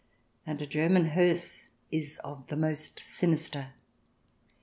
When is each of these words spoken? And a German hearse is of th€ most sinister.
And 0.47 0.59
a 0.63 0.65
German 0.65 1.09
hearse 1.09 1.67
is 1.91 2.17
of 2.23 2.47
th€ 2.47 2.57
most 2.57 3.01
sinister. 3.03 3.73